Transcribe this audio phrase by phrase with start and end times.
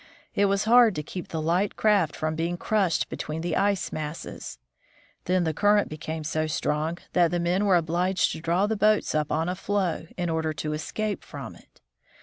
[0.33, 4.57] It was hard to keep the light craft from being crushed between the ice masses.
[5.25, 9.13] Then the current became so strong that the men were obliged to draw the boats
[9.13, 11.81] up on a floe, in order to escape from it.